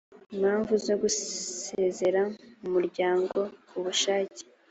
impamvu 0.35 0.73
zo 0.85 0.95
gusezera 1.01 2.21
mu 2.59 2.69
muryango 2.75 3.37
ku 3.69 3.77
bushake 3.85 4.39